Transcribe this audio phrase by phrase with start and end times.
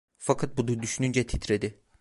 [0.17, 1.79] Fakat bunu düşününce titredi.